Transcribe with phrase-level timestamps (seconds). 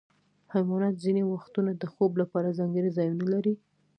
[0.53, 3.53] حیوانات ځینې وختونه د خوب لپاره ځانګړي ځایونه لري.